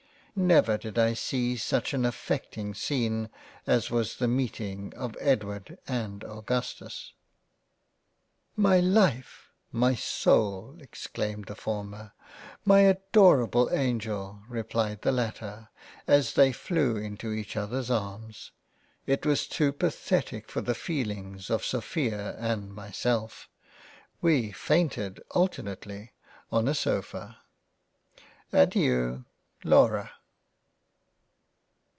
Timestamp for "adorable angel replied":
12.71-15.01